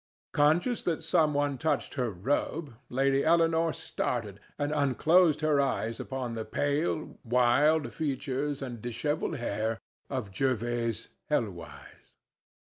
[0.33, 6.33] Conscious that some one touched her robe, Lady Eleanore started, and unclosed her eyes upon
[6.33, 9.77] the pale, wild features and dishevelled hair
[10.09, 12.15] of Jervase Helwyse.